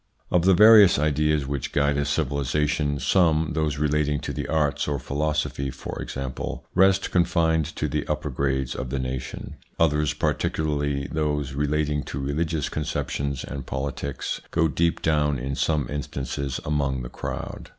[0.31, 4.97] Of the various ideas which guide a civilisation, some, those relating to the arts or
[4.97, 11.53] philosophy for example, rest confined to the upper grades of the nation; others, particularly those
[11.53, 17.69] relating to religious conceptions and politics, go deep down in some instances among the crowd.